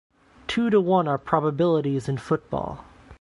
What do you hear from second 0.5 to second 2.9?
to one are probabilities in football.